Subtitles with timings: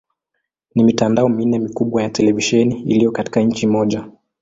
[0.75, 4.07] Ni mitandao minne mikubwa ya televisheni iliyo katika nchi moja.